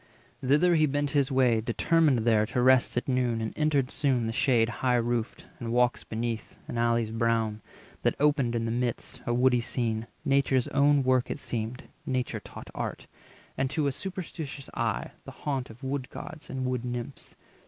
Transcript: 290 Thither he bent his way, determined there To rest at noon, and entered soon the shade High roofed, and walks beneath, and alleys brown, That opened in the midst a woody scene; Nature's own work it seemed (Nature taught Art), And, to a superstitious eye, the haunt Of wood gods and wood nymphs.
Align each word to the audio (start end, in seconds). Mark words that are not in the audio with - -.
290 0.41 0.47
Thither 0.67 0.75
he 0.79 0.85
bent 0.87 1.11
his 1.11 1.31
way, 1.31 1.61
determined 1.61 2.17
there 2.25 2.47
To 2.47 2.59
rest 2.63 2.97
at 2.97 3.07
noon, 3.07 3.39
and 3.39 3.55
entered 3.55 3.91
soon 3.91 4.25
the 4.25 4.33
shade 4.33 4.67
High 4.67 4.95
roofed, 4.95 5.45
and 5.59 5.71
walks 5.71 6.03
beneath, 6.03 6.57
and 6.67 6.79
alleys 6.79 7.11
brown, 7.11 7.61
That 8.01 8.15
opened 8.19 8.55
in 8.55 8.65
the 8.65 8.71
midst 8.71 9.21
a 9.27 9.33
woody 9.35 9.61
scene; 9.61 10.07
Nature's 10.25 10.67
own 10.69 11.03
work 11.03 11.29
it 11.29 11.37
seemed 11.37 11.83
(Nature 12.07 12.39
taught 12.39 12.71
Art), 12.73 13.05
And, 13.55 13.69
to 13.69 13.85
a 13.85 13.91
superstitious 13.91 14.71
eye, 14.73 15.11
the 15.25 15.31
haunt 15.45 15.69
Of 15.69 15.83
wood 15.83 16.09
gods 16.09 16.49
and 16.49 16.65
wood 16.65 16.83
nymphs. 16.83 17.35